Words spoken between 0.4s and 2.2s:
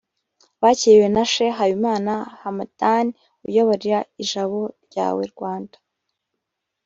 bakiriwe na Sheikh Habimana